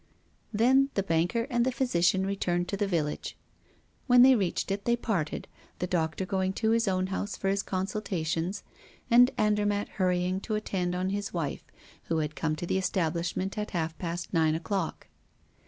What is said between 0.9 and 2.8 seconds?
the banker and the physician returned to